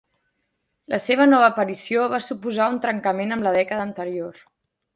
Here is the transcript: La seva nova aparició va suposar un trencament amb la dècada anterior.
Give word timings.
La 0.93 0.99
seva 1.03 1.27
nova 1.33 1.49
aparició 1.49 2.07
va 2.15 2.21
suposar 2.29 2.71
un 2.77 2.81
trencament 2.87 3.37
amb 3.37 3.49
la 3.49 3.53
dècada 3.61 3.87
anterior. 3.91 4.45